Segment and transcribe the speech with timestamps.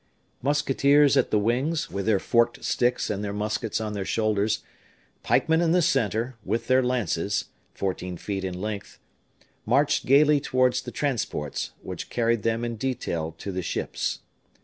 [0.41, 4.63] Musketeers at the wings, with their forked sticks and their muskets on their shoulders;
[5.21, 8.97] pikemen in the center, with their lances, fourteen feet in length,
[9.63, 14.21] marched gayly towards the transports, which carried them in detail to the ships.